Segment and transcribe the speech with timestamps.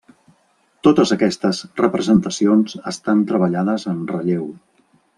[0.87, 4.53] Totes aquestes representacions estan treballades en relleu.